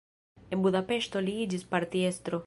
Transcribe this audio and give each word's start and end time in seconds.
En 0.55 0.63
Budapeŝto 0.63 1.21
li 1.27 1.35
iĝis 1.43 1.67
partiestro. 1.75 2.39